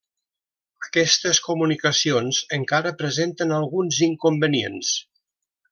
[0.85, 4.97] Aquestes comunicacions encara presenten alguns inconvenients.